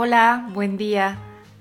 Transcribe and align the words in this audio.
Hola, 0.00 0.48
buen 0.54 0.76
día. 0.76 1.18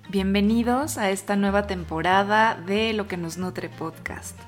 Bienvenidos 0.09 0.99
a 0.99 1.09
esta 1.09 1.35
nueva 1.35 1.65
temporada 1.65 2.53
de 2.53 2.93
Lo 2.93 3.07
que 3.07 3.17
nos 3.17 3.39
nutre 3.39 3.67
podcast. 3.67 4.39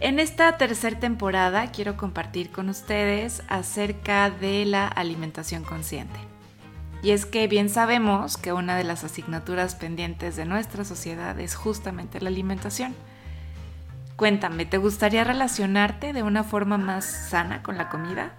En 0.00 0.18
esta 0.18 0.56
tercera 0.56 0.98
temporada 0.98 1.70
quiero 1.70 1.98
compartir 1.98 2.50
con 2.50 2.70
ustedes 2.70 3.42
acerca 3.50 4.30
de 4.30 4.64
la 4.64 4.88
alimentación 4.88 5.62
consciente. 5.62 6.18
Y 7.02 7.10
es 7.10 7.26
que 7.26 7.48
bien 7.48 7.68
sabemos 7.68 8.38
que 8.38 8.54
una 8.54 8.78
de 8.78 8.84
las 8.84 9.04
asignaturas 9.04 9.74
pendientes 9.74 10.34
de 10.36 10.46
nuestra 10.46 10.86
sociedad 10.86 11.38
es 11.38 11.54
justamente 11.54 12.22
la 12.22 12.30
alimentación. 12.30 12.94
Cuéntame, 14.16 14.64
¿te 14.64 14.78
gustaría 14.78 15.22
relacionarte 15.22 16.14
de 16.14 16.22
una 16.22 16.44
forma 16.44 16.78
más 16.78 17.04
sana 17.04 17.62
con 17.62 17.76
la 17.76 17.90
comida? 17.90 18.32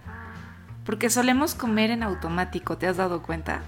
Porque 0.84 1.12
solemos 1.12 1.54
comer 1.54 1.92
en 1.92 2.02
automático, 2.02 2.80
¿te 2.80 2.88
has 2.88 2.98
dado 2.98 3.22
cuenta? 3.22 3.62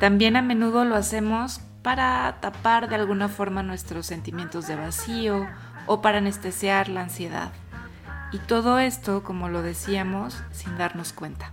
También 0.00 0.36
a 0.36 0.42
menudo 0.42 0.86
lo 0.86 0.96
hacemos 0.96 1.60
para 1.82 2.38
tapar 2.40 2.88
de 2.88 2.94
alguna 2.94 3.28
forma 3.28 3.62
nuestros 3.62 4.06
sentimientos 4.06 4.66
de 4.66 4.74
vacío 4.74 5.46
o 5.86 6.00
para 6.00 6.18
anestesiar 6.18 6.88
la 6.88 7.02
ansiedad. 7.02 7.52
Y 8.32 8.38
todo 8.38 8.78
esto, 8.78 9.22
como 9.22 9.50
lo 9.50 9.60
decíamos, 9.60 10.42
sin 10.52 10.78
darnos 10.78 11.12
cuenta. 11.12 11.52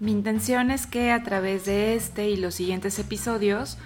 Mi 0.00 0.12
intención 0.12 0.70
es 0.70 0.86
que 0.86 1.12
a 1.12 1.22
través 1.22 1.66
de 1.66 1.96
este 1.96 2.30
y 2.30 2.36
los 2.36 2.54
siguientes 2.54 2.98
episodios 2.98 3.76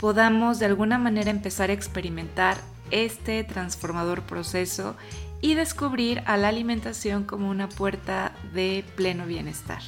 podamos 0.00 0.58
de 0.58 0.66
alguna 0.66 0.96
manera 0.96 1.30
empezar 1.30 1.68
a 1.68 1.74
experimentar 1.74 2.56
este 2.90 3.44
transformador 3.44 4.22
proceso 4.22 4.96
y 5.42 5.52
descubrir 5.52 6.22
a 6.24 6.38
la 6.38 6.48
alimentación 6.48 7.24
como 7.24 7.50
una 7.50 7.68
puerta 7.68 8.32
de 8.54 8.84
pleno 8.96 9.26
bienestar. 9.26 9.82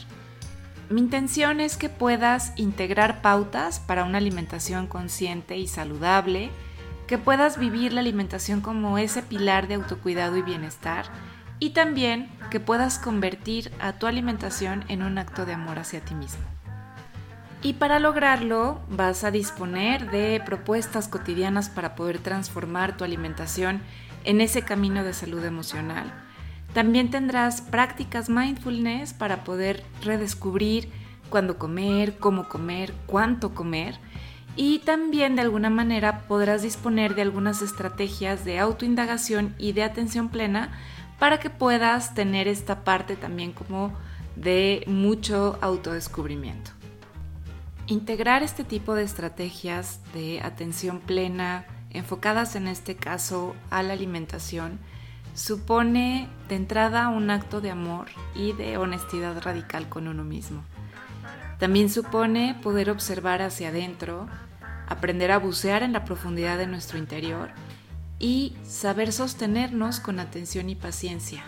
Mi 0.88 1.00
intención 1.00 1.60
es 1.60 1.76
que 1.76 1.88
puedas 1.88 2.52
integrar 2.54 3.20
pautas 3.20 3.80
para 3.80 4.04
una 4.04 4.18
alimentación 4.18 4.86
consciente 4.86 5.56
y 5.56 5.66
saludable, 5.66 6.50
que 7.08 7.18
puedas 7.18 7.58
vivir 7.58 7.92
la 7.92 8.00
alimentación 8.00 8.60
como 8.60 8.96
ese 8.96 9.22
pilar 9.22 9.66
de 9.66 9.74
autocuidado 9.74 10.36
y 10.36 10.42
bienestar, 10.42 11.06
y 11.58 11.70
también 11.70 12.28
que 12.50 12.60
puedas 12.60 13.00
convertir 13.00 13.72
a 13.80 13.94
tu 13.94 14.06
alimentación 14.06 14.84
en 14.86 15.02
un 15.02 15.18
acto 15.18 15.44
de 15.44 15.54
amor 15.54 15.80
hacia 15.80 16.00
ti 16.00 16.14
mismo. 16.14 16.44
Y 17.62 17.72
para 17.72 17.98
lograrlo 17.98 18.80
vas 18.88 19.24
a 19.24 19.32
disponer 19.32 20.12
de 20.12 20.40
propuestas 20.46 21.08
cotidianas 21.08 21.68
para 21.68 21.96
poder 21.96 22.20
transformar 22.20 22.96
tu 22.96 23.02
alimentación 23.02 23.80
en 24.22 24.40
ese 24.40 24.62
camino 24.62 25.02
de 25.02 25.14
salud 25.14 25.44
emocional 25.44 26.25
también 26.76 27.08
tendrás 27.08 27.62
prácticas 27.62 28.28
mindfulness 28.28 29.14
para 29.14 29.44
poder 29.44 29.82
redescubrir 30.02 30.90
cuándo 31.30 31.56
comer, 31.56 32.18
cómo 32.18 32.50
comer, 32.50 32.92
cuánto 33.06 33.54
comer. 33.54 33.98
Y 34.56 34.80
también 34.80 35.36
de 35.36 35.40
alguna 35.40 35.70
manera 35.70 36.28
podrás 36.28 36.60
disponer 36.60 37.14
de 37.14 37.22
algunas 37.22 37.62
estrategias 37.62 38.44
de 38.44 38.58
autoindagación 38.58 39.54
y 39.56 39.72
de 39.72 39.84
atención 39.84 40.28
plena 40.28 40.70
para 41.18 41.40
que 41.40 41.48
puedas 41.48 42.12
tener 42.12 42.46
esta 42.46 42.84
parte 42.84 43.16
también 43.16 43.52
como 43.52 43.94
de 44.36 44.84
mucho 44.86 45.58
autodescubrimiento. 45.62 46.72
Integrar 47.86 48.42
este 48.42 48.64
tipo 48.64 48.94
de 48.94 49.04
estrategias 49.04 50.00
de 50.12 50.42
atención 50.42 51.00
plena, 51.00 51.64
enfocadas 51.88 52.54
en 52.54 52.68
este 52.68 52.96
caso 52.96 53.56
a 53.70 53.82
la 53.82 53.94
alimentación, 53.94 54.78
supone 55.36 56.30
de 56.48 56.56
entrada 56.56 57.08
un 57.08 57.30
acto 57.30 57.60
de 57.60 57.70
amor 57.70 58.06
y 58.34 58.52
de 58.54 58.78
honestidad 58.78 59.40
radical 59.42 59.88
con 59.88 60.08
uno 60.08 60.24
mismo. 60.24 60.64
También 61.58 61.90
supone 61.90 62.58
poder 62.62 62.90
observar 62.90 63.42
hacia 63.42 63.68
adentro, 63.68 64.28
aprender 64.88 65.30
a 65.30 65.38
bucear 65.38 65.82
en 65.82 65.92
la 65.92 66.04
profundidad 66.04 66.56
de 66.56 66.66
nuestro 66.66 66.98
interior 66.98 67.50
y 68.18 68.56
saber 68.62 69.12
sostenernos 69.12 70.00
con 70.00 70.20
atención 70.20 70.70
y 70.70 70.74
paciencia, 70.74 71.44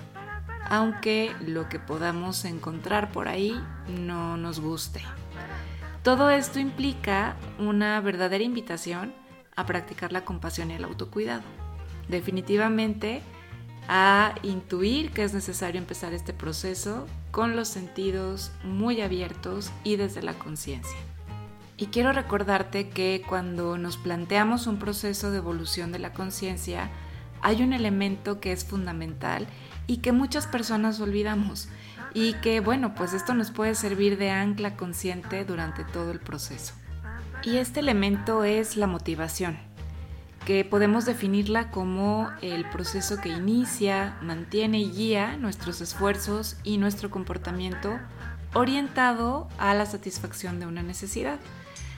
aunque 0.69 1.35
lo 1.41 1.71
que 1.71 1.79
podamos 1.79 2.45
encontrar 2.45 3.11
por 3.11 3.27
ahí 3.27 3.59
no 3.89 4.37
nos 4.37 4.61
guste. 4.61 5.01
Todo 6.03 6.29
esto 6.31 6.59
implica 6.59 7.37
una 7.59 8.01
verdadera 8.03 8.45
invitación 8.45 9.15
a 9.57 9.65
practicar 9.65 10.13
la 10.13 10.27
compasión 10.27 10.71
y 10.71 10.75
el 10.75 10.85
autocuidado. 10.85 11.43
Definitivamente, 12.09 13.23
a 13.89 14.35
intuir 14.43 15.11
que 15.13 15.25
es 15.25 15.33
necesario 15.33 15.81
empezar 15.81 16.13
este 16.13 16.35
proceso 16.35 17.07
con 17.31 17.57
los 17.57 17.69
sentidos 17.69 18.53
muy 18.63 19.01
abiertos 19.01 19.73
y 19.83 19.97
desde 19.97 20.23
la 20.23 20.35
conciencia. 20.35 20.97
Y 21.79 21.87
quiero 21.87 22.13
recordarte 22.13 22.91
que 22.91 23.23
cuando 23.27 23.79
nos 23.79 23.97
planteamos 23.97 24.67
un 24.67 24.79
proceso 24.79 25.31
de 25.31 25.39
evolución 25.39 25.91
de 25.91 26.01
la 26.01 26.13
conciencia, 26.13 26.91
hay 27.41 27.63
un 27.63 27.73
elemento 27.73 28.41
que 28.41 28.53
es 28.53 28.65
fundamental 28.65 29.47
y 29.87 29.99
que 29.99 30.13
muchas 30.13 30.47
personas 30.47 31.01
olvidamos 31.01 31.69
y 32.13 32.35
que 32.35 32.61
bueno, 32.61 32.95
pues 32.95 33.13
esto 33.15 33.33
nos 33.33 33.51
puede 33.51 33.75
servir 33.75 34.19
de 34.19 34.31
ancla 34.31 34.77
consciente 34.77 35.45
durante 35.45 35.85
todo 35.85 36.11
el 36.11 36.21
proceso. 36.21 36.75
Y 37.45 37.57
este 37.57 37.81
elemento 37.81 38.45
es 38.45 38.77
la 38.77 38.89
motivación 38.89 39.68
que 40.49 40.65
podemos 40.65 41.05
definirla 41.05 41.71
como 41.71 42.31
el 42.41 42.65
proceso 42.71 43.21
que 43.21 43.29
inicia, 43.29 44.17
mantiene 44.23 44.81
y 44.81 44.91
guía 44.91 45.37
nuestros 45.37 45.83
esfuerzos 45.83 46.57
y 46.65 46.79
nuestro 46.79 47.11
comportamiento 47.11 47.99
orientado 48.55 49.47
a 49.59 49.75
la 49.75 49.85
satisfacción 49.85 50.59
de 50.59 50.65
una 50.65 50.83
necesidad. 50.83 51.39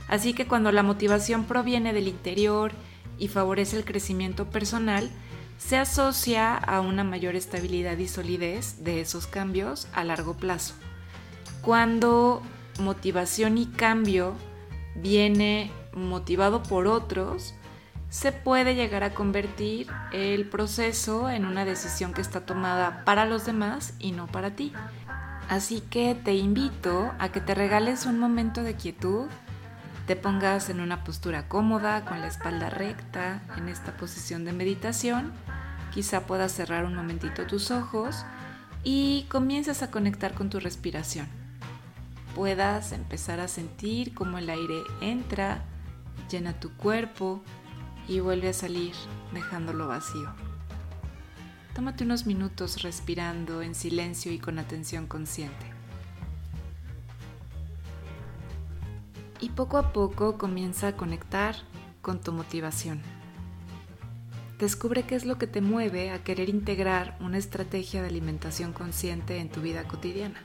Así 0.08 0.34
que 0.34 0.48
cuando 0.48 0.72
la 0.72 0.82
motivación 0.82 1.44
proviene 1.44 1.92
del 1.92 2.08
interior 2.08 2.72
y 3.20 3.28
favorece 3.28 3.76
el 3.76 3.84
crecimiento 3.84 4.50
personal, 4.50 5.08
se 5.56 5.76
asocia 5.76 6.56
a 6.56 6.80
una 6.80 7.04
mayor 7.04 7.36
estabilidad 7.36 7.98
y 7.98 8.08
solidez 8.08 8.82
de 8.82 9.00
esos 9.00 9.28
cambios 9.28 9.86
a 9.92 10.02
largo 10.02 10.36
plazo. 10.36 10.74
Cuando 11.62 12.42
motivación 12.80 13.58
y 13.58 13.66
cambio 13.66 14.34
viene 14.96 15.70
motivado 15.92 16.64
por 16.64 16.88
otros, 16.88 17.54
se 18.10 18.32
puede 18.32 18.74
llegar 18.74 19.04
a 19.04 19.14
convertir 19.14 19.86
el 20.12 20.48
proceso 20.48 21.30
en 21.30 21.46
una 21.46 21.64
decisión 21.64 22.12
que 22.12 22.20
está 22.20 22.40
tomada 22.40 23.04
para 23.04 23.24
los 23.24 23.46
demás 23.46 23.94
y 24.00 24.10
no 24.10 24.26
para 24.26 24.50
ti. 24.50 24.72
Así 25.48 25.80
que 25.80 26.16
te 26.16 26.34
invito 26.34 27.12
a 27.18 27.30
que 27.30 27.40
te 27.40 27.54
regales 27.54 28.06
un 28.06 28.18
momento 28.18 28.62
de 28.64 28.74
quietud, 28.74 29.28
te 30.06 30.16
pongas 30.16 30.70
en 30.70 30.80
una 30.80 31.04
postura 31.04 31.46
cómoda, 31.46 32.04
con 32.04 32.20
la 32.20 32.26
espalda 32.26 32.68
recta, 32.68 33.42
en 33.56 33.68
esta 33.68 33.96
posición 33.96 34.44
de 34.44 34.52
meditación. 34.52 35.32
Quizá 35.94 36.26
puedas 36.26 36.50
cerrar 36.50 36.84
un 36.84 36.96
momentito 36.96 37.46
tus 37.46 37.70
ojos 37.70 38.24
y 38.82 39.26
comiences 39.28 39.84
a 39.84 39.90
conectar 39.92 40.34
con 40.34 40.50
tu 40.50 40.58
respiración. 40.58 41.28
Puedas 42.34 42.90
empezar 42.90 43.38
a 43.38 43.46
sentir 43.46 44.14
cómo 44.14 44.38
el 44.38 44.50
aire 44.50 44.82
entra, 45.00 45.62
llena 46.28 46.54
tu 46.54 46.76
cuerpo, 46.76 47.42
y 48.10 48.18
vuelve 48.18 48.48
a 48.48 48.52
salir 48.52 48.92
dejándolo 49.32 49.86
vacío. 49.86 50.28
Tómate 51.76 52.02
unos 52.02 52.26
minutos 52.26 52.82
respirando 52.82 53.62
en 53.62 53.76
silencio 53.76 54.32
y 54.32 54.40
con 54.40 54.58
atención 54.58 55.06
consciente. 55.06 55.64
Y 59.38 59.50
poco 59.50 59.78
a 59.78 59.92
poco 59.92 60.36
comienza 60.36 60.88
a 60.88 60.96
conectar 60.96 61.54
con 62.02 62.20
tu 62.20 62.32
motivación. 62.32 63.00
Descubre 64.58 65.04
qué 65.04 65.14
es 65.14 65.24
lo 65.24 65.38
que 65.38 65.46
te 65.46 65.60
mueve 65.60 66.10
a 66.10 66.24
querer 66.24 66.48
integrar 66.48 67.16
una 67.20 67.38
estrategia 67.38 68.02
de 68.02 68.08
alimentación 68.08 68.72
consciente 68.72 69.38
en 69.38 69.50
tu 69.50 69.60
vida 69.60 69.84
cotidiana. 69.84 70.42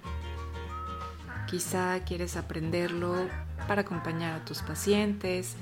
Quizá 1.48 2.00
quieres 2.06 2.38
aprenderlo 2.38 3.28
para 3.68 3.82
acompañar 3.82 4.40
a 4.40 4.46
tus 4.46 4.62
pacientes, 4.62 5.56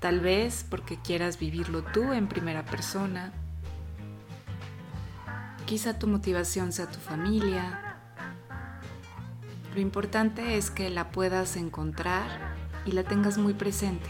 tal 0.00 0.20
vez 0.20 0.64
porque 0.68 0.98
quieras 0.98 1.38
vivirlo 1.38 1.82
tú 1.82 2.12
en 2.12 2.26
primera 2.26 2.64
persona. 2.64 3.32
Quizá 5.66 5.98
tu 5.98 6.08
motivación 6.08 6.72
sea 6.72 6.90
tu 6.90 6.98
familia. 6.98 7.96
Lo 9.74 9.80
importante 9.80 10.56
es 10.56 10.70
que 10.70 10.90
la 10.90 11.12
puedas 11.12 11.56
encontrar 11.56 12.56
y 12.86 12.92
la 12.92 13.04
tengas 13.04 13.38
muy 13.38 13.54
presente. 13.54 14.08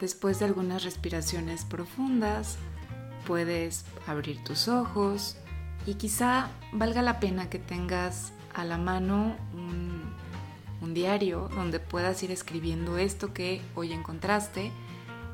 Después 0.00 0.40
de 0.40 0.46
algunas 0.46 0.82
respiraciones 0.82 1.64
profundas, 1.64 2.58
puedes 3.26 3.84
abrir 4.06 4.42
tus 4.42 4.68
ojos 4.68 5.36
y 5.86 5.94
quizá 5.94 6.48
valga 6.72 7.02
la 7.02 7.20
pena 7.20 7.48
que 7.48 7.58
tengas 7.58 8.32
a 8.54 8.64
la 8.64 8.78
mano 8.78 9.36
un 9.54 9.85
diario 10.96 11.48
donde 11.54 11.78
puedas 11.78 12.22
ir 12.22 12.30
escribiendo 12.30 12.96
esto 12.96 13.32
que 13.34 13.60
hoy 13.74 13.92
encontraste 13.92 14.72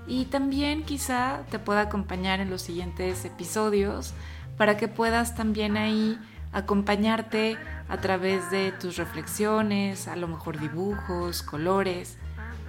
y 0.07 0.25
también 0.27 0.83
quizá 0.83 1.45
te 1.51 1.59
pueda 1.61 1.83
acompañar 1.83 2.41
en 2.41 2.51
los 2.51 2.63
siguientes 2.63 3.25
episodios 3.25 4.13
para 4.59 4.77
que 4.77 4.89
puedas 4.89 5.37
también 5.37 5.77
ahí 5.77 6.19
acompañarte 6.53 7.57
a 7.89 7.97
través 7.99 8.51
de 8.51 8.73
tus 8.73 8.97
reflexiones, 8.97 10.09
a 10.09 10.17
lo 10.17 10.29
mejor 10.29 10.59
dibujos, 10.59 11.43
colores. 11.43 12.19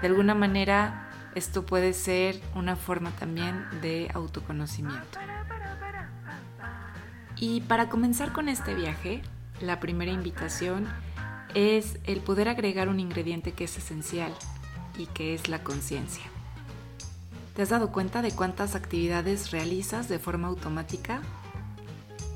De 0.01 0.07
alguna 0.07 0.35
manera 0.35 1.09
esto 1.35 1.65
puede 1.65 1.93
ser 1.93 2.39
una 2.53 2.75
forma 2.75 3.09
también 3.11 3.65
de 3.81 4.11
autoconocimiento. 4.13 5.17
Y 7.35 7.61
para 7.61 7.89
comenzar 7.89 8.31
con 8.31 8.47
este 8.47 8.75
viaje, 8.75 9.23
la 9.59 9.79
primera 9.79 10.11
invitación 10.11 10.87
es 11.53 11.97
el 12.05 12.21
poder 12.21 12.49
agregar 12.49 12.89
un 12.89 12.99
ingrediente 12.99 13.51
que 13.51 13.65
es 13.65 13.77
esencial 13.77 14.33
y 14.97 15.07
que 15.07 15.33
es 15.33 15.49
la 15.49 15.63
conciencia. 15.63 16.23
¿Te 17.55 17.61
has 17.61 17.69
dado 17.69 17.91
cuenta 17.91 18.21
de 18.21 18.31
cuántas 18.31 18.75
actividades 18.75 19.51
realizas 19.51 20.09
de 20.09 20.19
forma 20.19 20.47
automática? 20.47 21.21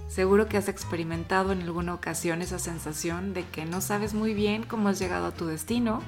Seguro 0.07 0.47
que 0.47 0.57
has 0.57 0.69
experimentado 0.69 1.51
en 1.51 1.61
alguna 1.61 1.93
ocasión 1.93 2.41
esa 2.41 2.59
sensación 2.59 3.33
de 3.33 3.43
que 3.43 3.65
no 3.65 3.81
sabes 3.81 4.13
muy 4.13 4.33
bien 4.33 4.63
cómo 4.63 4.89
has 4.89 4.99
llegado 4.99 5.27
a 5.27 5.33
tu 5.33 5.47
destino, 5.47 6.01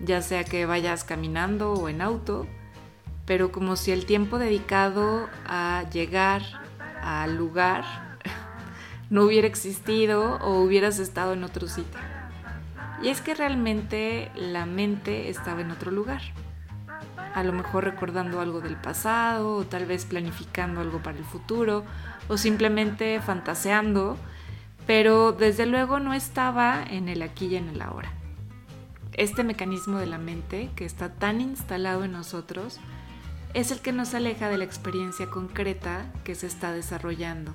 ya 0.00 0.20
sea 0.22 0.44
que 0.44 0.66
vayas 0.66 1.04
caminando 1.04 1.72
o 1.74 1.88
en 1.88 2.00
auto, 2.00 2.46
pero 3.24 3.52
como 3.52 3.76
si 3.76 3.92
el 3.92 4.04
tiempo 4.04 4.38
dedicado 4.38 5.28
a 5.46 5.84
llegar 5.92 6.42
al 7.02 7.36
lugar 7.36 8.11
no 9.12 9.24
hubiera 9.24 9.46
existido 9.46 10.38
o 10.38 10.62
hubieras 10.62 10.98
estado 10.98 11.34
en 11.34 11.44
otro 11.44 11.68
sitio. 11.68 12.00
Y 13.02 13.08
es 13.08 13.20
que 13.20 13.34
realmente 13.34 14.30
la 14.34 14.64
mente 14.64 15.28
estaba 15.28 15.60
en 15.60 15.70
otro 15.70 15.90
lugar. 15.90 16.22
A 17.34 17.42
lo 17.42 17.52
mejor 17.52 17.84
recordando 17.84 18.40
algo 18.40 18.62
del 18.62 18.76
pasado 18.76 19.56
o 19.56 19.64
tal 19.66 19.84
vez 19.84 20.06
planificando 20.06 20.80
algo 20.80 21.02
para 21.02 21.18
el 21.18 21.24
futuro 21.24 21.84
o 22.28 22.38
simplemente 22.38 23.20
fantaseando, 23.20 24.16
pero 24.86 25.32
desde 25.32 25.66
luego 25.66 26.00
no 26.00 26.14
estaba 26.14 26.82
en 26.82 27.10
el 27.10 27.20
aquí 27.20 27.48
y 27.48 27.56
en 27.56 27.68
el 27.68 27.82
ahora. 27.82 28.10
Este 29.12 29.44
mecanismo 29.44 29.98
de 29.98 30.06
la 30.06 30.16
mente 30.16 30.70
que 30.74 30.86
está 30.86 31.10
tan 31.10 31.42
instalado 31.42 32.04
en 32.04 32.12
nosotros 32.12 32.80
es 33.52 33.72
el 33.72 33.80
que 33.80 33.92
nos 33.92 34.14
aleja 34.14 34.48
de 34.48 34.56
la 34.56 34.64
experiencia 34.64 35.28
concreta 35.28 36.10
que 36.24 36.34
se 36.34 36.46
está 36.46 36.72
desarrollando 36.72 37.52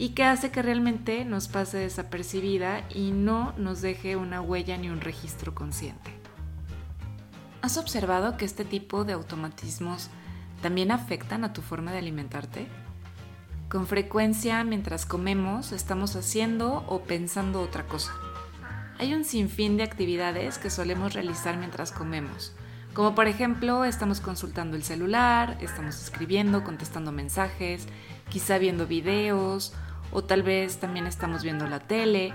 y 0.00 0.14
que 0.14 0.24
hace 0.24 0.50
que 0.50 0.62
realmente 0.62 1.26
nos 1.26 1.46
pase 1.46 1.76
desapercibida 1.76 2.86
y 2.88 3.10
no 3.10 3.52
nos 3.58 3.82
deje 3.82 4.16
una 4.16 4.40
huella 4.40 4.78
ni 4.78 4.88
un 4.88 5.02
registro 5.02 5.54
consciente. 5.54 6.10
¿Has 7.60 7.76
observado 7.76 8.38
que 8.38 8.46
este 8.46 8.64
tipo 8.64 9.04
de 9.04 9.12
automatismos 9.12 10.08
también 10.62 10.90
afectan 10.90 11.44
a 11.44 11.52
tu 11.52 11.60
forma 11.60 11.92
de 11.92 11.98
alimentarte? 11.98 12.66
Con 13.68 13.86
frecuencia 13.86 14.64
mientras 14.64 15.04
comemos 15.04 15.70
estamos 15.70 16.16
haciendo 16.16 16.82
o 16.88 17.02
pensando 17.02 17.60
otra 17.60 17.86
cosa. 17.86 18.14
Hay 18.98 19.12
un 19.12 19.26
sinfín 19.26 19.76
de 19.76 19.82
actividades 19.82 20.56
que 20.56 20.70
solemos 20.70 21.12
realizar 21.12 21.58
mientras 21.58 21.92
comemos, 21.92 22.54
como 22.94 23.14
por 23.14 23.28
ejemplo 23.28 23.84
estamos 23.84 24.20
consultando 24.20 24.78
el 24.78 24.82
celular, 24.82 25.58
estamos 25.60 26.00
escribiendo, 26.00 26.64
contestando 26.64 27.12
mensajes, 27.12 27.86
quizá 28.30 28.56
viendo 28.56 28.86
videos 28.86 29.74
o 30.12 30.22
tal 30.24 30.42
vez 30.42 30.78
también 30.78 31.06
estamos 31.06 31.42
viendo 31.42 31.66
la 31.66 31.80
tele. 31.80 32.32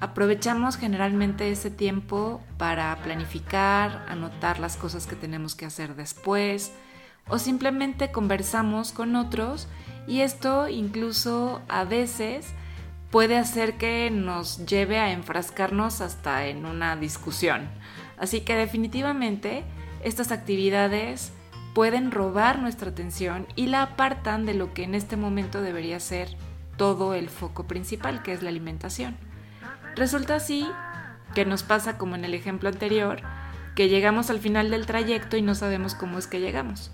Aprovechamos 0.00 0.76
generalmente 0.76 1.50
ese 1.50 1.70
tiempo 1.70 2.40
para 2.58 2.96
planificar, 2.96 4.04
anotar 4.08 4.58
las 4.58 4.76
cosas 4.76 5.06
que 5.06 5.16
tenemos 5.16 5.54
que 5.54 5.66
hacer 5.66 5.94
después 5.94 6.72
o 7.28 7.38
simplemente 7.38 8.10
conversamos 8.10 8.92
con 8.92 9.16
otros 9.16 9.68
y 10.06 10.20
esto 10.20 10.68
incluso 10.68 11.62
a 11.68 11.84
veces 11.84 12.46
puede 13.10 13.38
hacer 13.38 13.78
que 13.78 14.10
nos 14.10 14.66
lleve 14.66 14.98
a 14.98 15.12
enfrascarnos 15.12 16.00
hasta 16.00 16.46
en 16.46 16.66
una 16.66 16.96
discusión. 16.96 17.68
Así 18.18 18.40
que 18.40 18.56
definitivamente 18.56 19.64
estas 20.02 20.32
actividades 20.32 21.32
pueden 21.74 22.10
robar 22.10 22.58
nuestra 22.58 22.90
atención 22.90 23.46
y 23.56 23.66
la 23.66 23.82
apartan 23.82 24.46
de 24.46 24.54
lo 24.54 24.74
que 24.74 24.84
en 24.84 24.94
este 24.94 25.16
momento 25.16 25.62
debería 25.62 25.98
ser 26.00 26.28
todo 26.76 27.14
el 27.14 27.28
foco 27.28 27.64
principal, 27.66 28.22
que 28.22 28.32
es 28.32 28.42
la 28.42 28.50
alimentación. 28.50 29.16
Resulta 29.96 30.36
así 30.36 30.68
que 31.34 31.44
nos 31.44 31.62
pasa 31.62 31.98
como 31.98 32.14
en 32.14 32.24
el 32.24 32.34
ejemplo 32.34 32.68
anterior, 32.68 33.20
que 33.74 33.88
llegamos 33.88 34.30
al 34.30 34.38
final 34.38 34.70
del 34.70 34.86
trayecto 34.86 35.36
y 35.36 35.42
no 35.42 35.54
sabemos 35.54 35.94
cómo 35.94 36.18
es 36.18 36.26
que 36.26 36.40
llegamos. 36.40 36.92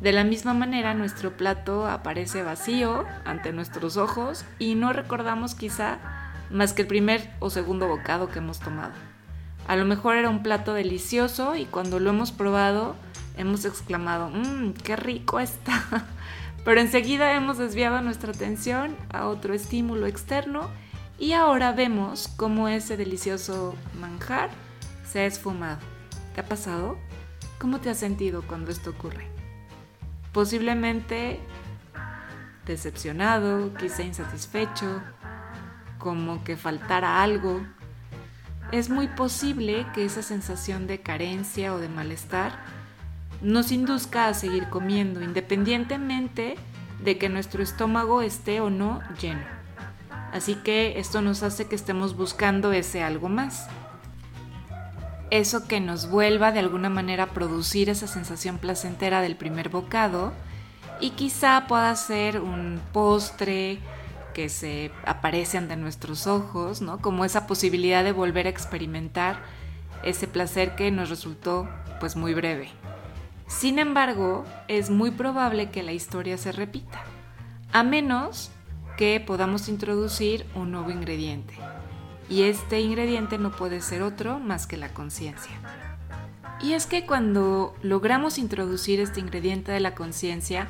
De 0.00 0.12
la 0.12 0.24
misma 0.24 0.54
manera, 0.54 0.94
nuestro 0.94 1.36
plato 1.36 1.88
aparece 1.88 2.42
vacío 2.42 3.04
ante 3.24 3.52
nuestros 3.52 3.96
ojos 3.96 4.44
y 4.58 4.74
no 4.76 4.92
recordamos 4.92 5.54
quizá 5.54 5.98
más 6.50 6.72
que 6.72 6.82
el 6.82 6.88
primer 6.88 7.30
o 7.40 7.50
segundo 7.50 7.88
bocado 7.88 8.28
que 8.28 8.38
hemos 8.38 8.60
tomado. 8.60 8.92
A 9.66 9.76
lo 9.76 9.84
mejor 9.84 10.16
era 10.16 10.30
un 10.30 10.42
plato 10.42 10.72
delicioso 10.72 11.56
y 11.56 11.66
cuando 11.66 11.98
lo 11.98 12.10
hemos 12.10 12.32
probado 12.32 12.96
hemos 13.36 13.64
exclamado, 13.64 14.30
mmm, 14.30 14.72
qué 14.72 14.96
rico 14.96 15.40
está. 15.40 16.06
Pero 16.64 16.80
enseguida 16.80 17.34
hemos 17.34 17.58
desviado 17.58 18.00
nuestra 18.02 18.32
atención 18.32 18.96
a 19.12 19.26
otro 19.26 19.54
estímulo 19.54 20.06
externo 20.06 20.68
y 21.18 21.32
ahora 21.32 21.72
vemos 21.72 22.28
cómo 22.36 22.68
ese 22.68 22.96
delicioso 22.96 23.74
manjar 23.98 24.50
se 25.06 25.20
ha 25.20 25.26
esfumado. 25.26 25.78
¿Te 26.34 26.40
ha 26.40 26.44
pasado? 26.44 26.98
¿Cómo 27.58 27.80
te 27.80 27.90
has 27.90 27.98
sentido 27.98 28.42
cuando 28.46 28.70
esto 28.70 28.90
ocurre? 28.90 29.26
Posiblemente 30.32 31.40
decepcionado, 32.66 33.74
quizá 33.74 34.02
insatisfecho, 34.02 35.02
como 35.98 36.44
que 36.44 36.56
faltara 36.56 37.22
algo. 37.22 37.60
Es 38.70 38.90
muy 38.90 39.08
posible 39.08 39.86
que 39.94 40.04
esa 40.04 40.22
sensación 40.22 40.86
de 40.86 41.00
carencia 41.00 41.74
o 41.74 41.78
de 41.78 41.88
malestar 41.88 42.52
nos 43.42 43.72
induzca 43.72 44.26
a 44.26 44.34
seguir 44.34 44.68
comiendo, 44.68 45.22
independientemente 45.22 46.56
de 47.02 47.18
que 47.18 47.28
nuestro 47.28 47.62
estómago 47.62 48.22
esté 48.22 48.60
o 48.60 48.70
no 48.70 49.00
lleno. 49.20 49.58
Así 50.32 50.56
que 50.56 50.98
esto 50.98 51.22
nos 51.22 51.42
hace 51.42 51.66
que 51.68 51.76
estemos 51.76 52.16
buscando 52.16 52.72
ese 52.72 53.02
algo 53.02 53.28
más. 53.28 53.68
Eso 55.30 55.68
que 55.68 55.80
nos 55.80 56.10
vuelva 56.10 56.52
de 56.52 56.58
alguna 56.58 56.90
manera 56.90 57.24
a 57.24 57.28
producir 57.28 57.90
esa 57.90 58.06
sensación 58.06 58.58
placentera 58.58 59.20
del 59.20 59.36
primer 59.36 59.68
bocado 59.68 60.32
y 61.00 61.10
quizá 61.10 61.66
pueda 61.68 61.94
ser 61.96 62.40
un 62.40 62.80
postre 62.92 63.78
que 64.34 64.48
se 64.48 64.90
aparece 65.04 65.58
ante 65.58 65.76
nuestros 65.76 66.26
ojos, 66.26 66.80
¿no? 66.80 66.98
Como 66.98 67.24
esa 67.24 67.46
posibilidad 67.46 68.04
de 68.04 68.12
volver 68.12 68.46
a 68.46 68.50
experimentar 68.50 69.42
ese 70.02 70.28
placer 70.28 70.76
que 70.76 70.90
nos 70.90 71.10
resultó 71.10 71.68
pues 72.00 72.16
muy 72.16 72.34
breve. 72.34 72.70
Sin 73.48 73.78
embargo, 73.78 74.44
es 74.68 74.90
muy 74.90 75.10
probable 75.10 75.70
que 75.70 75.82
la 75.82 75.92
historia 75.92 76.36
se 76.36 76.52
repita, 76.52 77.02
a 77.72 77.82
menos 77.82 78.50
que 78.98 79.20
podamos 79.20 79.70
introducir 79.70 80.44
un 80.54 80.70
nuevo 80.70 80.90
ingrediente. 80.90 81.54
Y 82.28 82.42
este 82.42 82.80
ingrediente 82.80 83.38
no 83.38 83.50
puede 83.50 83.80
ser 83.80 84.02
otro 84.02 84.38
más 84.38 84.66
que 84.66 84.76
la 84.76 84.92
conciencia. 84.92 85.52
Y 86.60 86.74
es 86.74 86.84
que 86.84 87.06
cuando 87.06 87.74
logramos 87.80 88.36
introducir 88.36 89.00
este 89.00 89.20
ingrediente 89.20 89.72
de 89.72 89.80
la 89.80 89.94
conciencia, 89.94 90.68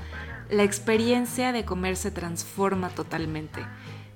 la 0.49 0.63
experiencia 0.63 1.51
de 1.51 1.65
comer 1.65 1.97
se 1.97 2.13
transforma 2.13 2.91
totalmente, 2.91 3.61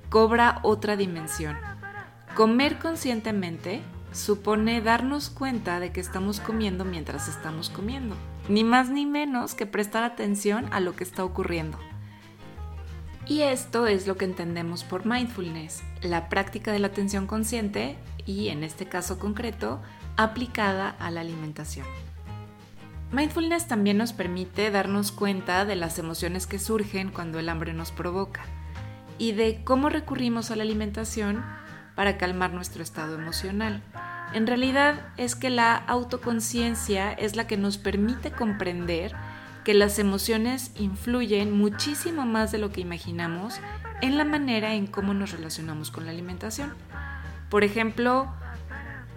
cobra 0.08 0.60
otra 0.62 0.96
dimensión. 0.96 1.56
Comer 2.36 2.78
conscientemente 2.78 3.82
supone 4.12 4.80
darnos 4.82 5.30
cuenta 5.30 5.80
de 5.80 5.90
que 5.90 6.00
estamos 6.00 6.38
comiendo 6.38 6.84
mientras 6.84 7.26
estamos 7.26 7.68
comiendo 7.68 8.14
ni 8.48 8.64
más 8.64 8.90
ni 8.90 9.06
menos 9.06 9.54
que 9.54 9.66
prestar 9.66 10.04
atención 10.04 10.66
a 10.72 10.80
lo 10.80 10.94
que 10.96 11.04
está 11.04 11.24
ocurriendo. 11.24 11.78
Y 13.26 13.42
esto 13.42 13.86
es 13.86 14.06
lo 14.06 14.16
que 14.16 14.24
entendemos 14.24 14.84
por 14.84 15.06
mindfulness, 15.06 15.82
la 16.02 16.28
práctica 16.28 16.72
de 16.72 16.80
la 16.80 16.88
atención 16.88 17.26
consciente 17.26 17.96
y, 18.26 18.48
en 18.48 18.64
este 18.64 18.86
caso 18.86 19.18
concreto, 19.18 19.80
aplicada 20.16 20.90
a 20.90 21.10
la 21.10 21.20
alimentación. 21.20 21.86
Mindfulness 23.12 23.68
también 23.68 23.98
nos 23.98 24.12
permite 24.12 24.70
darnos 24.70 25.12
cuenta 25.12 25.64
de 25.64 25.76
las 25.76 25.98
emociones 25.98 26.46
que 26.46 26.58
surgen 26.58 27.10
cuando 27.10 27.38
el 27.38 27.48
hambre 27.48 27.74
nos 27.74 27.92
provoca 27.92 28.42
y 29.18 29.32
de 29.32 29.62
cómo 29.64 29.90
recurrimos 29.90 30.50
a 30.50 30.56
la 30.56 30.62
alimentación 30.62 31.44
para 31.94 32.16
calmar 32.16 32.52
nuestro 32.54 32.82
estado 32.82 33.14
emocional. 33.14 33.82
En 34.34 34.46
realidad 34.46 35.00
es 35.16 35.34
que 35.34 35.50
la 35.50 35.74
autoconciencia 35.76 37.12
es 37.12 37.36
la 37.36 37.46
que 37.46 37.56
nos 37.56 37.76
permite 37.76 38.30
comprender 38.30 39.14
que 39.64 39.74
las 39.74 39.98
emociones 39.98 40.72
influyen 40.76 41.56
muchísimo 41.56 42.24
más 42.26 42.50
de 42.50 42.58
lo 42.58 42.72
que 42.72 42.80
imaginamos 42.80 43.60
en 44.00 44.18
la 44.18 44.24
manera 44.24 44.74
en 44.74 44.86
cómo 44.86 45.14
nos 45.14 45.32
relacionamos 45.32 45.90
con 45.90 46.06
la 46.06 46.10
alimentación. 46.10 46.74
Por 47.48 47.62
ejemplo, 47.62 48.32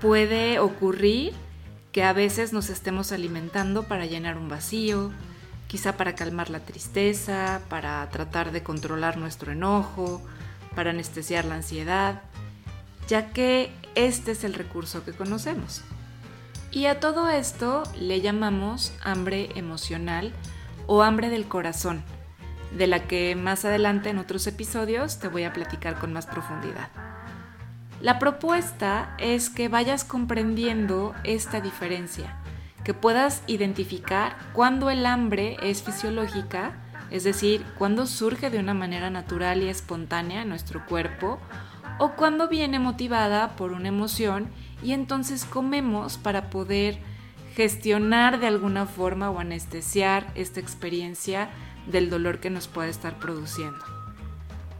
puede 0.01 0.59
ocurrir 0.59 1.33
que 1.91 2.03
a 2.03 2.13
veces 2.13 2.51
nos 2.51 2.69
estemos 2.69 3.11
alimentando 3.11 3.83
para 3.83 4.05
llenar 4.05 4.37
un 4.37 4.49
vacío, 4.49 5.11
quizá 5.67 5.95
para 5.97 6.13
calmar 6.13 6.49
la 6.49 6.59
tristeza, 6.59 7.61
para 7.69 8.07
tratar 8.09 8.51
de 8.51 8.61
controlar 8.61 9.17
nuestro 9.17 9.53
enojo, 9.53 10.21
para 10.75 10.89
anestesiar 10.91 11.45
la 11.45 11.55
ansiedad, 11.55 12.21
ya 13.07 13.31
que 13.31 13.71
este 13.95 14.31
es 14.31 14.43
el 14.43 14.53
recurso 14.53 15.03
que 15.03 15.13
conocemos. 15.13 15.81
Y 16.71 16.87
a 16.87 16.99
todo 16.99 17.29
esto 17.29 17.83
le 17.97 18.21
llamamos 18.21 18.93
hambre 19.03 19.49
emocional 19.55 20.33
o 20.87 21.03
hambre 21.03 21.29
del 21.29 21.47
corazón, 21.47 22.03
de 22.75 22.87
la 22.87 23.07
que 23.07 23.35
más 23.35 23.63
adelante 23.65 24.09
en 24.09 24.17
otros 24.17 24.45
episodios 24.47 25.19
te 25.19 25.29
voy 25.29 25.43
a 25.43 25.53
platicar 25.53 25.97
con 25.97 26.11
más 26.11 26.25
profundidad. 26.25 26.89
La 28.01 28.19
propuesta 28.19 29.15
es 29.17 29.49
que 29.49 29.69
vayas 29.69 30.03
comprendiendo 30.03 31.15
esta 31.23 31.61
diferencia, 31.61 32.35
que 32.83 32.93
puedas 32.93 33.41
identificar 33.47 34.37
cuándo 34.53 34.89
el 34.89 35.05
hambre 35.05 35.57
es 35.61 35.81
fisiológica, 35.81 36.73
es 37.09 37.23
decir, 37.23 37.65
cuándo 37.77 38.05
surge 38.05 38.49
de 38.49 38.59
una 38.59 38.73
manera 38.73 39.09
natural 39.09 39.63
y 39.63 39.69
espontánea 39.69 40.41
en 40.41 40.49
nuestro 40.49 40.85
cuerpo, 40.85 41.39
o 41.97 42.11
cuando 42.11 42.47
viene 42.47 42.79
motivada 42.79 43.55
por 43.55 43.71
una 43.71 43.87
emoción 43.87 44.47
y 44.83 44.91
entonces 44.91 45.45
comemos 45.45 46.17
para 46.17 46.49
poder 46.49 46.99
gestionar 47.55 48.39
de 48.39 48.47
alguna 48.47 48.85
forma 48.85 49.29
o 49.29 49.39
anestesiar 49.39 50.27
esta 50.35 50.59
experiencia 50.59 51.49
del 51.87 52.09
dolor 52.09 52.39
que 52.39 52.49
nos 52.49 52.67
puede 52.67 52.89
estar 52.89 53.17
produciendo. 53.17 53.83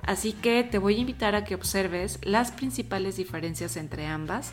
Así 0.05 0.33
que 0.33 0.63
te 0.63 0.77
voy 0.77 0.95
a 0.95 0.99
invitar 0.99 1.35
a 1.35 1.45
que 1.45 1.55
observes 1.55 2.19
las 2.21 2.51
principales 2.51 3.15
diferencias 3.15 3.77
entre 3.77 4.05
ambas, 4.05 4.51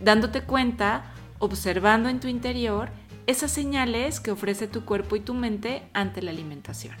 dándote 0.00 0.42
cuenta, 0.42 1.04
observando 1.38 2.08
en 2.08 2.20
tu 2.20 2.28
interior 2.28 2.90
esas 3.26 3.50
señales 3.50 4.20
que 4.20 4.32
ofrece 4.32 4.66
tu 4.66 4.84
cuerpo 4.84 5.16
y 5.16 5.20
tu 5.20 5.32
mente 5.32 5.82
ante 5.94 6.20
la 6.20 6.32
alimentación. 6.32 6.96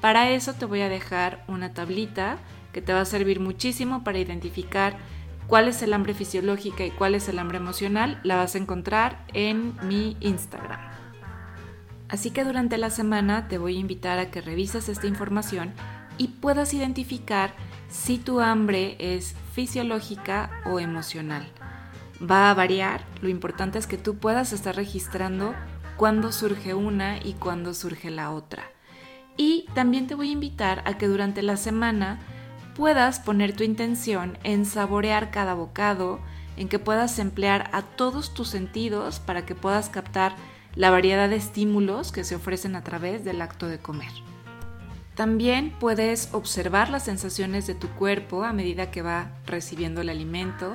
Para 0.00 0.30
eso 0.30 0.52
te 0.52 0.66
voy 0.66 0.82
a 0.82 0.88
dejar 0.88 1.42
una 1.48 1.72
tablita 1.72 2.38
que 2.76 2.82
te 2.82 2.92
va 2.92 3.00
a 3.00 3.06
servir 3.06 3.40
muchísimo 3.40 4.04
para 4.04 4.18
identificar 4.18 4.98
cuál 5.46 5.66
es 5.66 5.80
el 5.80 5.94
hambre 5.94 6.12
fisiológica 6.12 6.84
y 6.84 6.90
cuál 6.90 7.14
es 7.14 7.26
el 7.30 7.38
hambre 7.38 7.56
emocional. 7.56 8.20
La 8.22 8.36
vas 8.36 8.54
a 8.54 8.58
encontrar 8.58 9.24
en 9.32 9.72
mi 9.88 10.14
Instagram. 10.20 10.78
Así 12.10 12.32
que 12.32 12.44
durante 12.44 12.76
la 12.76 12.90
semana 12.90 13.48
te 13.48 13.56
voy 13.56 13.78
a 13.78 13.80
invitar 13.80 14.18
a 14.18 14.30
que 14.30 14.42
revises 14.42 14.90
esta 14.90 15.06
información 15.06 15.72
y 16.18 16.28
puedas 16.28 16.74
identificar 16.74 17.54
si 17.88 18.18
tu 18.18 18.42
hambre 18.42 18.96
es 18.98 19.34
fisiológica 19.54 20.50
o 20.66 20.78
emocional. 20.78 21.48
Va 22.20 22.50
a 22.50 22.54
variar, 22.54 23.06
lo 23.22 23.30
importante 23.30 23.78
es 23.78 23.86
que 23.86 23.96
tú 23.96 24.18
puedas 24.18 24.52
estar 24.52 24.76
registrando 24.76 25.54
cuándo 25.96 26.30
surge 26.30 26.74
una 26.74 27.16
y 27.24 27.32
cuándo 27.32 27.72
surge 27.72 28.10
la 28.10 28.32
otra. 28.32 28.64
Y 29.38 29.64
también 29.72 30.06
te 30.06 30.14
voy 30.14 30.28
a 30.28 30.32
invitar 30.32 30.82
a 30.84 30.98
que 30.98 31.08
durante 31.08 31.40
la 31.40 31.56
semana 31.56 32.20
puedas 32.76 33.20
poner 33.20 33.56
tu 33.56 33.64
intención 33.64 34.38
en 34.44 34.66
saborear 34.66 35.30
cada 35.30 35.54
bocado, 35.54 36.20
en 36.56 36.68
que 36.68 36.78
puedas 36.78 37.18
emplear 37.18 37.70
a 37.72 37.82
todos 37.82 38.34
tus 38.34 38.48
sentidos 38.48 39.18
para 39.18 39.46
que 39.46 39.54
puedas 39.54 39.88
captar 39.88 40.34
la 40.74 40.90
variedad 40.90 41.28
de 41.28 41.36
estímulos 41.36 42.12
que 42.12 42.22
se 42.22 42.36
ofrecen 42.36 42.76
a 42.76 42.84
través 42.84 43.24
del 43.24 43.40
acto 43.40 43.66
de 43.66 43.78
comer. 43.78 44.12
También 45.14 45.72
puedes 45.80 46.28
observar 46.32 46.90
las 46.90 47.04
sensaciones 47.04 47.66
de 47.66 47.74
tu 47.74 47.88
cuerpo 47.88 48.44
a 48.44 48.52
medida 48.52 48.90
que 48.90 49.00
va 49.00 49.30
recibiendo 49.46 50.02
el 50.02 50.10
alimento, 50.10 50.74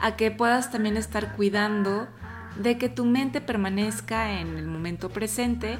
a 0.00 0.16
que 0.16 0.30
puedas 0.30 0.72
también 0.72 0.96
estar 0.96 1.36
cuidando 1.36 2.08
de 2.56 2.78
que 2.78 2.88
tu 2.88 3.04
mente 3.04 3.42
permanezca 3.42 4.40
en 4.40 4.56
el 4.56 4.66
momento 4.66 5.10
presente 5.10 5.78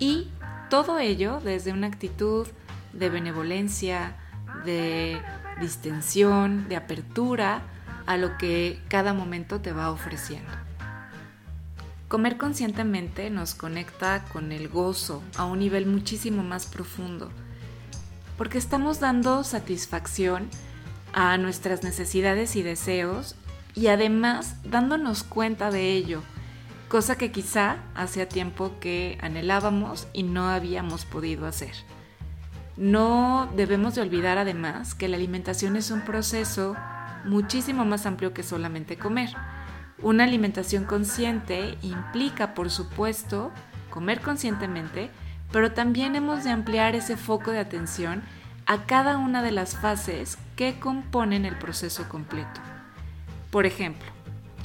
y 0.00 0.28
todo 0.68 0.98
ello 0.98 1.40
desde 1.40 1.72
una 1.72 1.86
actitud 1.86 2.48
de 2.92 3.08
benevolencia, 3.08 4.16
de 4.64 5.20
distensión, 5.60 6.68
de 6.68 6.76
apertura 6.76 7.62
a 8.06 8.16
lo 8.16 8.38
que 8.38 8.80
cada 8.88 9.12
momento 9.12 9.60
te 9.60 9.72
va 9.72 9.90
ofreciendo. 9.90 10.50
Comer 12.08 12.38
conscientemente 12.38 13.28
nos 13.28 13.54
conecta 13.54 14.24
con 14.32 14.50
el 14.50 14.68
gozo 14.68 15.22
a 15.36 15.44
un 15.44 15.58
nivel 15.58 15.84
muchísimo 15.84 16.42
más 16.42 16.64
profundo, 16.64 17.30
porque 18.38 18.56
estamos 18.56 18.98
dando 18.98 19.44
satisfacción 19.44 20.48
a 21.12 21.36
nuestras 21.36 21.82
necesidades 21.82 22.56
y 22.56 22.62
deseos 22.62 23.34
y 23.74 23.88
además 23.88 24.56
dándonos 24.64 25.22
cuenta 25.22 25.70
de 25.70 25.92
ello, 25.92 26.22
cosa 26.88 27.18
que 27.18 27.30
quizá 27.30 27.76
hacía 27.94 28.28
tiempo 28.28 28.72
que 28.80 29.18
anhelábamos 29.20 30.08
y 30.14 30.22
no 30.22 30.48
habíamos 30.48 31.04
podido 31.04 31.46
hacer. 31.46 31.74
No 32.78 33.50
debemos 33.54 33.94
de 33.94 34.00
olvidar 34.00 34.38
además 34.38 34.94
que 34.94 35.08
la 35.08 35.16
alimentación 35.16 35.76
es 35.76 35.90
un 35.90 36.00
proceso 36.00 36.76
muchísimo 37.24 37.84
más 37.84 38.06
amplio 38.06 38.32
que 38.32 38.42
solamente 38.42 38.96
comer 38.96 39.30
una 40.00 40.24
alimentación 40.24 40.84
consciente 40.84 41.76
implica, 41.82 42.54
por 42.54 42.70
supuesto, 42.70 43.50
comer 43.90 44.20
conscientemente, 44.20 45.10
pero 45.50 45.72
también 45.72 46.14
hemos 46.14 46.44
de 46.44 46.50
ampliar 46.50 46.94
ese 46.94 47.16
foco 47.16 47.50
de 47.50 47.58
atención 47.58 48.22
a 48.66 48.84
cada 48.84 49.16
una 49.16 49.42
de 49.42 49.50
las 49.50 49.76
fases 49.76 50.38
que 50.54 50.78
componen 50.78 51.44
el 51.44 51.56
proceso 51.56 52.08
completo. 52.08 52.60
Por 53.50 53.66
ejemplo, 53.66 54.06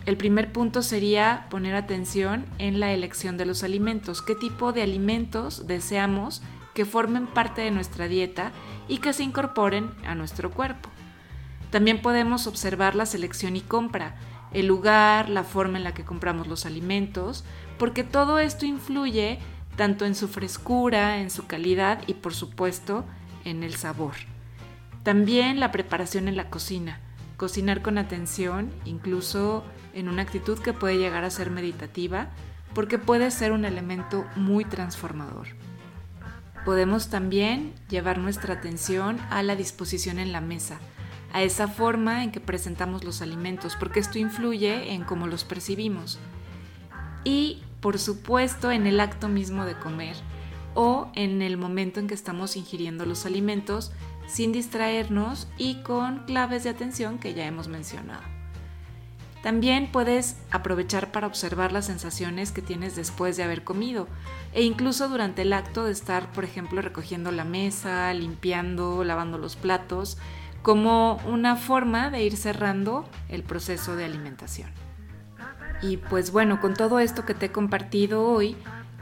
el 0.06 0.18
primer 0.18 0.52
punto 0.52 0.84
sería 0.84 1.48
poner 1.50 1.74
atención 1.74 2.46
en 2.60 2.80
la 2.80 2.92
elección 2.92 3.38
de 3.38 3.46
los 3.46 3.64
alimentos, 3.64 4.22
qué 4.22 4.36
tipo 4.36 4.72
de 4.72 4.84
alimentos 4.84 5.66
deseamos 5.66 6.44
que 6.74 6.86
formen 6.86 7.28
parte 7.28 7.62
de 7.62 7.72
nuestra 7.72 8.08
dieta 8.08 8.52
y 8.88 8.98
que 8.98 9.14
se 9.14 9.24
incorporen 9.24 9.92
a 10.06 10.16
nuestro 10.16 10.52
cuerpo. 10.52 10.90
También 11.70 12.02
podemos 12.02 12.48
observar 12.48 12.96
la 12.96 13.06
selección 13.06 13.56
y 13.56 13.62
compra, 13.62 14.16
el 14.52 14.68
lugar, 14.68 15.30
la 15.30 15.44
forma 15.44 15.78
en 15.78 15.84
la 15.84 15.94
que 15.94 16.06
compramos 16.06 16.48
los 16.48 16.66
alimentos, 16.66 17.44
porque 17.80 18.04
todo 18.04 18.40
esto 18.40 18.66
influye 18.66 19.40
tanto 19.76 20.06
en 20.06 20.14
su 20.14 20.28
frescura, 20.28 21.20
en 21.20 21.32
su 21.32 21.48
calidad 21.48 22.02
y 22.06 22.14
por 22.14 22.34
supuesto 22.34 23.06
en 23.44 23.64
el 23.64 23.76
sabor. 23.76 24.14
También 25.02 25.60
la 25.60 25.72
preparación 25.72 26.28
en 26.28 26.38
la 26.38 26.50
cocina, 26.50 27.00
cocinar 27.38 27.82
con 27.82 27.98
atención, 27.98 28.72
incluso 28.86 29.64
en 29.94 30.08
una 30.08 30.22
actitud 30.22 30.60
que 30.60 30.74
puede 30.74 30.98
llegar 30.98 31.24
a 31.24 31.30
ser 31.30 31.50
meditativa, 31.50 32.30
porque 32.74 32.98
puede 32.98 33.32
ser 33.32 33.52
un 33.52 33.66
elemento 33.66 34.26
muy 34.36 34.66
transformador. 34.66 35.48
Podemos 36.66 37.10
también 37.10 37.74
llevar 37.90 38.18
nuestra 38.18 38.54
atención 38.54 39.20
a 39.30 39.44
la 39.44 39.56
disposición 39.56 40.18
en 40.18 40.32
la 40.32 40.40
mesa, 40.40 40.80
a 41.34 41.42
esa 41.42 41.68
forma 41.68 42.24
en 42.24 42.32
que 42.32 42.40
presentamos 42.40 43.04
los 43.04 43.22
alimentos, 43.22 43.76
porque 43.78 44.00
esto 44.00 44.18
influye 44.18 44.94
en 44.94 45.04
cómo 45.04 45.28
los 45.28 45.44
percibimos. 45.44 46.20
Y, 47.26 47.64
por 47.82 48.00
supuesto, 48.00 48.72
en 48.72 48.88
el 48.88 49.00
acto 49.00 49.28
mismo 49.28 49.66
de 49.66 49.78
comer 49.78 50.16
o 50.74 51.12
en 51.16 51.42
el 51.42 51.58
momento 51.58 52.00
en 52.00 52.08
que 52.08 52.14
estamos 52.14 52.56
ingiriendo 52.56 53.06
los 53.06 53.26
alimentos 53.26 53.92
sin 54.28 54.52
distraernos 54.52 55.48
y 55.58 55.82
con 55.84 56.26
claves 56.26 56.64
de 56.64 56.70
atención 56.70 57.20
que 57.20 57.34
ya 57.34 57.46
hemos 57.46 57.68
mencionado. 57.68 58.33
También 59.44 59.92
puedes 59.92 60.38
aprovechar 60.52 61.12
para 61.12 61.28
observar 61.28 61.74
las 61.74 61.88
sensaciones 61.88 62.54
que 62.54 62.62
tienes 62.62 62.96
después 62.96 63.36
de 63.36 63.44
haber 63.44 63.66
comido 63.66 64.08
e 64.54 64.64
incluso 64.64 65.10
durante 65.10 65.42
el 65.42 65.52
acto 65.52 65.84
de 65.84 65.92
estar, 65.92 66.32
por 66.32 66.46
ejemplo, 66.46 66.82
recogiendo 66.82 67.30
la 67.30 67.44
mesa, 67.44 68.14
limpiando, 68.14 69.04
lavando 69.04 69.38
los 69.38 69.58
platos 69.58 70.18
como 70.62 71.18
una 71.28 71.58
forma 71.58 72.10
de 72.10 72.24
ir 72.24 72.38
cerrando 72.38 73.06
el 73.28 73.44
proceso 73.44 73.98
de 73.98 74.06
alimentación. 74.06 74.72
Y 75.82 75.98
pues 75.98 76.32
bueno, 76.32 76.62
con 76.62 76.74
todo 76.74 77.00
esto 77.00 77.26
que 77.26 77.34
te 77.34 77.48
he 77.48 77.52
compartido 77.52 78.24
hoy, 78.24 78.56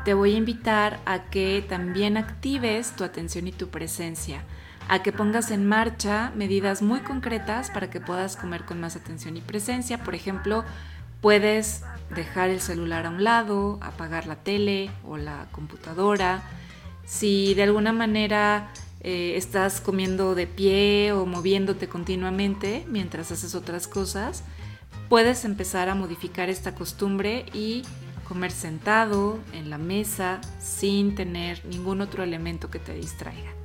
te 0.06 0.16
voy 0.16 0.34
a 0.34 0.38
invitar 0.38 1.00
a 1.06 1.26
que 1.26 1.64
también 1.70 2.18
actives 2.18 2.96
tu 2.96 3.04
atención 3.04 3.46
y 3.48 3.52
tu 3.52 3.70
presencia, 3.70 4.42
a 4.92 5.02
que 5.02 5.14
pongas 5.14 5.52
en 5.52 5.66
marcha 5.66 6.34
medidas 6.36 6.82
muy 6.82 7.00
concretas 7.00 7.72
para 7.72 7.90
que 7.90 8.02
puedas 8.02 8.36
comer 8.36 8.66
con 8.66 8.82
más 8.82 8.98
atención 8.98 9.38
y 9.38 9.42
presencia. 9.42 10.04
Por 10.04 10.16
ejemplo, 10.16 10.66
puedes 11.22 11.86
dejar 12.14 12.50
el 12.50 12.60
celular 12.60 13.06
a 13.06 13.10
un 13.10 13.24
lado, 13.24 13.80
apagar 13.82 14.28
la 14.28 14.36
tele 14.36 14.92
o 15.08 15.16
la 15.16 15.48
computadora. 15.54 16.44
Si 17.06 17.54
de 17.54 17.64
alguna 17.64 17.94
manera 17.94 18.70
eh, 19.00 19.36
estás 19.38 19.80
comiendo 19.80 20.36
de 20.36 20.46
pie 20.46 21.14
o 21.14 21.26
moviéndote 21.26 21.88
continuamente 21.88 22.84
mientras 22.90 23.32
haces 23.32 23.56
otras 23.56 23.88
cosas, 23.88 24.44
puedes 25.08 25.46
empezar 25.46 25.88
a 25.88 25.96
modificar 25.96 26.50
esta 26.50 26.76
costumbre 26.76 27.46
y 27.54 27.84
comer 28.28 28.52
sentado 28.52 29.40
en 29.54 29.70
la 29.70 29.78
mesa 29.78 30.42
sin 30.60 31.16
tener 31.16 31.64
ningún 31.64 32.02
otro 32.02 32.24
elemento 32.24 32.70
que 32.70 32.80
te 32.80 32.94
distraiga. 32.94 33.61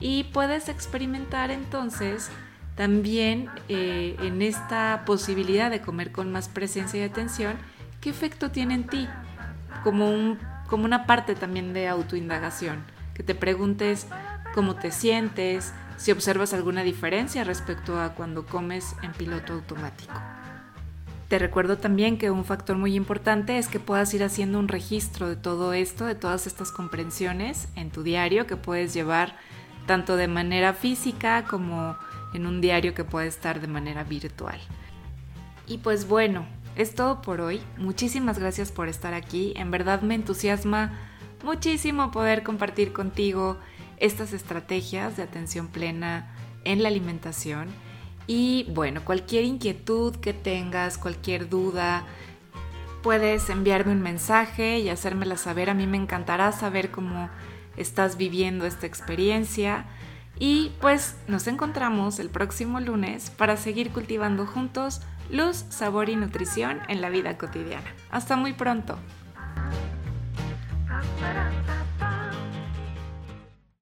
Y 0.00 0.24
puedes 0.24 0.68
experimentar 0.68 1.50
entonces 1.50 2.30
también 2.76 3.50
eh, 3.68 4.16
en 4.20 4.40
esta 4.40 5.02
posibilidad 5.04 5.70
de 5.70 5.80
comer 5.80 6.12
con 6.12 6.30
más 6.30 6.48
presencia 6.48 7.00
y 7.00 7.02
atención, 7.02 7.56
qué 8.00 8.10
efecto 8.10 8.52
tiene 8.52 8.74
en 8.74 8.86
ti, 8.86 9.08
como, 9.82 10.36
como 10.68 10.84
una 10.84 11.04
parte 11.04 11.34
también 11.34 11.72
de 11.72 11.88
autoindagación, 11.88 12.84
que 13.14 13.24
te 13.24 13.34
preguntes, 13.34 14.06
cómo 14.54 14.76
te 14.76 14.92
sientes, 14.92 15.72
si 15.96 16.12
observas 16.12 16.54
alguna 16.54 16.84
diferencia 16.84 17.42
respecto 17.42 18.00
a 18.00 18.14
cuando 18.14 18.46
comes 18.46 18.94
en 19.02 19.12
piloto 19.12 19.54
automático. 19.54 20.14
Te 21.26 21.38
recuerdo 21.38 21.76
también 21.76 22.16
que 22.16 22.30
un 22.30 22.44
factor 22.44 22.78
muy 22.78 22.94
importante 22.94 23.58
es 23.58 23.68
que 23.68 23.80
puedas 23.80 24.14
ir 24.14 24.22
haciendo 24.22 24.58
un 24.58 24.68
registro 24.68 25.28
de 25.28 25.36
todo 25.36 25.74
esto, 25.74 26.06
de 26.06 26.14
todas 26.14 26.46
estas 26.46 26.70
comprensiones 26.70 27.68
en 27.74 27.90
tu 27.90 28.02
diario 28.02 28.46
que 28.46 28.56
puedes 28.56 28.94
llevar 28.94 29.36
tanto 29.88 30.16
de 30.16 30.28
manera 30.28 30.74
física 30.74 31.44
como 31.44 31.96
en 32.32 32.46
un 32.46 32.60
diario 32.60 32.94
que 32.94 33.02
puede 33.02 33.26
estar 33.26 33.60
de 33.60 33.66
manera 33.66 34.04
virtual. 34.04 34.60
Y 35.66 35.78
pues 35.78 36.06
bueno, 36.06 36.46
es 36.76 36.94
todo 36.94 37.22
por 37.22 37.40
hoy. 37.40 37.60
Muchísimas 37.78 38.38
gracias 38.38 38.70
por 38.70 38.88
estar 38.88 39.14
aquí. 39.14 39.54
En 39.56 39.70
verdad 39.70 40.02
me 40.02 40.14
entusiasma 40.14 40.92
muchísimo 41.42 42.10
poder 42.10 42.42
compartir 42.42 42.92
contigo 42.92 43.58
estas 43.96 44.32
estrategias 44.32 45.16
de 45.16 45.24
atención 45.24 45.68
plena 45.68 46.32
en 46.64 46.82
la 46.82 46.88
alimentación. 46.88 47.68
Y 48.26 48.66
bueno, 48.74 49.04
cualquier 49.04 49.44
inquietud 49.44 50.14
que 50.16 50.34
tengas, 50.34 50.98
cualquier 50.98 51.48
duda, 51.48 52.04
puedes 53.02 53.48
enviarme 53.48 53.92
un 53.92 54.02
mensaje 54.02 54.80
y 54.80 54.90
hacérmela 54.90 55.38
saber. 55.38 55.70
A 55.70 55.74
mí 55.74 55.86
me 55.86 55.96
encantará 55.96 56.52
saber 56.52 56.90
cómo 56.90 57.30
estás 57.78 58.16
viviendo 58.16 58.66
esta 58.66 58.86
experiencia. 58.86 59.86
Y 60.38 60.72
pues 60.80 61.16
nos 61.26 61.46
encontramos 61.46 62.18
el 62.20 62.30
próximo 62.30 62.80
lunes 62.80 63.30
para 63.30 63.56
seguir 63.56 63.90
cultivando 63.90 64.46
juntos 64.46 65.00
luz, 65.30 65.64
sabor 65.68 66.08
y 66.08 66.16
nutrición 66.16 66.80
en 66.88 67.00
la 67.00 67.10
vida 67.10 67.36
cotidiana. 67.38 67.94
Hasta 68.10 68.36
muy 68.36 68.52
pronto. 68.52 68.98